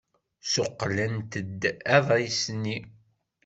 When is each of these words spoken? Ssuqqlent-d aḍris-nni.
Ssuqqlent-d 0.43 1.61
aḍris-nni. 1.95 2.77